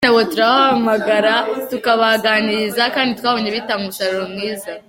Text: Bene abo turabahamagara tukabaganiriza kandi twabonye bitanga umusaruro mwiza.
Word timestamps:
Bene 0.03 0.11
abo 0.13 0.21
turabahamagara 0.31 1.33
tukabaganiriza 1.69 2.83
kandi 2.95 3.11
twabonye 3.19 3.49
bitanga 3.55 3.81
umusaruro 3.83 4.25
mwiza. 4.33 4.71